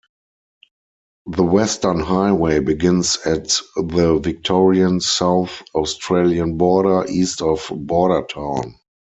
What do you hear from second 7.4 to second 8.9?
of Bordertown.